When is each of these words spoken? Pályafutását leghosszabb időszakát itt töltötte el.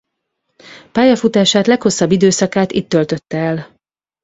Pályafutását 0.91 1.67
leghosszabb 1.67 2.11
időszakát 2.11 2.71
itt 2.71 2.89
töltötte 2.89 3.37
el. 3.37 3.75